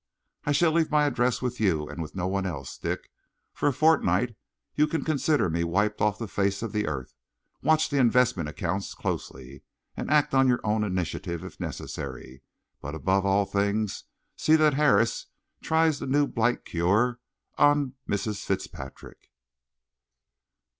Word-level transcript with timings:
"I 0.45 0.51
shall 0.51 0.71
leave 0.71 0.89
my 0.89 1.05
address 1.05 1.43
with 1.43 1.59
you 1.59 1.87
and 1.87 2.01
with 2.01 2.15
no 2.15 2.27
one 2.27 2.43
else, 2.47 2.75
Dick. 2.79 3.11
For 3.53 3.69
a 3.69 3.71
fortnight 3.71 4.35
you 4.73 4.87
can 4.87 5.03
consider 5.03 5.47
me 5.47 5.63
wiped 5.63 6.01
off 6.01 6.17
the 6.17 6.27
face 6.27 6.63
of 6.63 6.71
the 6.71 6.87
earth. 6.87 7.13
Watch 7.61 7.87
the 7.89 7.99
investment 7.99 8.49
accounts 8.49 8.95
closely 8.95 9.61
and 9.95 10.09
act 10.09 10.33
on 10.33 10.47
your 10.47 10.59
own 10.63 10.83
initiative 10.83 11.43
if 11.43 11.59
necessary; 11.59 12.41
but, 12.81 12.95
above 12.95 13.27
all 13.27 13.45
things, 13.45 14.05
see 14.35 14.55
that 14.55 14.73
Harris 14.73 15.27
tries 15.61 15.99
the 15.99 16.07
new 16.07 16.25
blight 16.25 16.65
cure 16.65 17.19
on 17.59 17.93
'Mrs. 18.09 18.43
Fitzpatrick.'" 18.43 19.29